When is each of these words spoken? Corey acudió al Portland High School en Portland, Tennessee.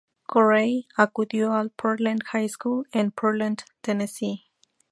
Corey 0.27 0.87
acudió 0.95 1.53
al 1.53 1.69
Portland 1.69 2.23
High 2.31 2.49
School 2.49 2.87
en 2.91 3.11
Portland, 3.11 3.59
Tennessee. 3.81 4.45